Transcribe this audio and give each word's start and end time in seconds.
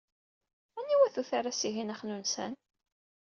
Aniwa-t 0.79 1.19
uterras-ihin 1.21 1.93
axnunsan? 1.93 2.53